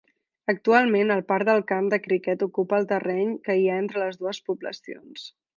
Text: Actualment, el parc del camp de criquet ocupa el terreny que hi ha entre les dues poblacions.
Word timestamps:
Actualment, 0.53 1.11
el 1.15 1.21
parc 1.31 1.47
del 1.49 1.61
camp 1.73 1.91
de 1.95 2.01
criquet 2.07 2.47
ocupa 2.47 2.81
el 2.81 2.89
terreny 2.95 3.37
que 3.47 3.59
hi 3.61 3.69
ha 3.75 3.79
entre 3.85 4.05
les 4.07 4.21
dues 4.25 4.45
poblacions. 4.49 5.33